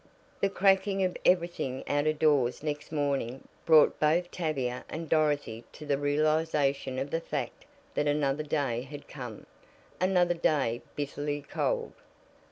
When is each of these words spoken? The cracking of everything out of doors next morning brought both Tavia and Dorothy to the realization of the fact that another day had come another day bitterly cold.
The 0.39 0.49
cracking 0.49 1.03
of 1.03 1.15
everything 1.25 1.83
out 1.87 2.07
of 2.07 2.17
doors 2.17 2.63
next 2.63 2.91
morning 2.91 3.47
brought 3.67 3.99
both 3.99 4.31
Tavia 4.31 4.83
and 4.89 5.07
Dorothy 5.07 5.63
to 5.73 5.85
the 5.85 5.99
realization 5.99 6.97
of 6.97 7.11
the 7.11 7.21
fact 7.21 7.65
that 7.93 8.07
another 8.07 8.41
day 8.41 8.81
had 8.81 9.07
come 9.07 9.45
another 9.99 10.33
day 10.33 10.81
bitterly 10.95 11.43
cold. 11.43 11.93